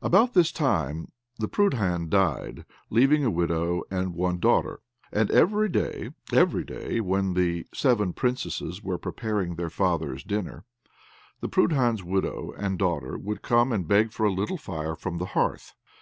[0.00, 4.80] About this time the Prudhan died, leaving a widow and one daughter;
[5.12, 10.64] and every day, every day, when the seven Princesses were preparing their father's dinner,
[11.42, 15.26] the Prudhan's widow and daughter would come and beg for a little fire from the
[15.36, 15.74] hearth.